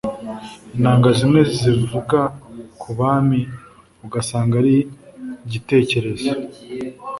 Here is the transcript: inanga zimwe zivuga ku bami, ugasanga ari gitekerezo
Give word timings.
inanga 0.77 1.09
zimwe 1.17 1.41
zivuga 1.57 2.19
ku 2.81 2.89
bami, 2.99 3.41
ugasanga 4.05 4.53
ari 4.61 4.77
gitekerezo 5.51 6.29